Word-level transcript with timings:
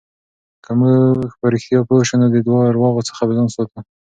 که 0.63 0.71
موږ 0.79 1.19
په 1.39 1.45
رښتیا 1.53 1.79
پوه 1.87 2.03
شو، 2.07 2.15
نو 2.21 2.27
د 2.33 2.35
درواغو 2.47 3.07
څخه 3.09 3.21
به 3.27 3.33
ځان 3.37 3.49
ساتو. 3.55 3.79